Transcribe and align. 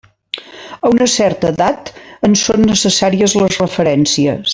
A 0.87 0.89
una 0.93 1.07
certa 1.15 1.51
edat 1.55 1.91
ens 2.29 2.45
són 2.49 2.65
necessàries 2.71 3.37
les 3.43 3.59
referències. 3.65 4.49